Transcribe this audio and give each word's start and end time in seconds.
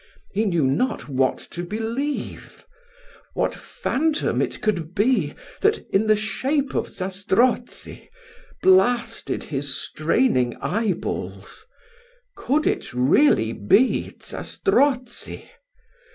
He 0.31 0.45
knew 0.45 0.65
not 0.65 1.07
what 1.07 1.37
to 1.51 1.61
believe 1.63 2.65
what 3.35 3.53
phantom 3.53 4.41
it 4.41 4.59
could 4.59 4.95
be 4.95 5.35
that, 5.61 5.77
in 5.93 6.07
the 6.07 6.15
shape 6.15 6.73
of 6.73 6.87
Zastrozzi, 6.89 8.09
blasted 8.63 9.43
his 9.43 9.77
straining 9.79 10.55
eye 10.55 10.93
balls 10.93 11.67
Could 12.35 12.65
it 12.65 12.91
really 12.95 13.53
be 13.53 14.11
Zastrozzi? 14.19 15.51